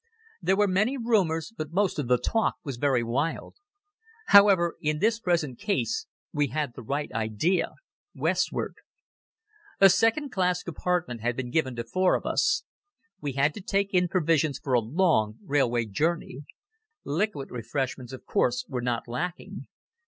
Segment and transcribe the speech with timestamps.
[0.41, 3.57] There were many rumors but most of the talk was very wild.
[4.29, 7.75] However, in this present case, we had the right idea:
[8.15, 8.77] westward.
[9.79, 12.63] A second class compartment had been given to four of us.
[13.21, 16.45] We had to take in provisions for a long railway journey.
[17.05, 19.67] Liquid refreshments, of course, were not lacking.